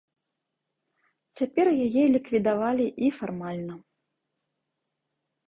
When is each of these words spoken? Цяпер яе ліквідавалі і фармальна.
Цяпер 1.39 1.67
яе 1.85 2.03
ліквідавалі 2.15 2.87
і 3.07 3.13
фармальна. 3.19 3.73